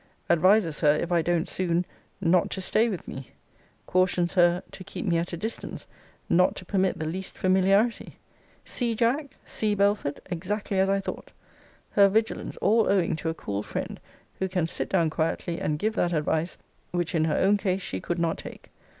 Advises 0.31 0.79
her, 0.79 0.93
if 0.95 1.11
I 1.11 1.21
don't 1.21 1.47
soon, 1.47 1.85
'not 2.19 2.49
to 2.49 2.59
stay 2.59 2.89
with 2.89 3.07
me.' 3.07 3.27
Cautions 3.85 4.33
her, 4.33 4.63
'to 4.71 4.83
keep 4.83 5.05
me 5.05 5.19
at 5.19 5.31
a 5.31 5.37
distance; 5.37 5.85
not 6.27 6.55
to 6.55 6.65
permit 6.65 6.97
the 6.97 7.05
least 7.05 7.37
familiarity.' 7.37 8.15
See, 8.65 8.95
Jack! 8.95 9.35
see 9.45 9.75
Belford! 9.75 10.19
Exactly 10.25 10.79
as 10.79 10.89
I 10.89 10.99
thought! 10.99 11.33
Her 11.91 12.09
vigilance 12.09 12.57
all 12.63 12.89
owing 12.89 13.15
to 13.17 13.29
a 13.29 13.35
cool 13.35 13.61
friend; 13.61 13.99
who 14.39 14.47
can 14.49 14.65
sit 14.65 14.89
down 14.89 15.11
quietly, 15.11 15.61
and 15.61 15.77
give 15.77 15.93
that 15.93 16.13
advice, 16.13 16.57
which 16.89 17.13
in 17.13 17.25
her 17.25 17.37
own 17.37 17.57
case 17.57 17.83
she 17.83 17.99
could 17.99 18.17
not 18.17 18.39
take. 18.39 18.71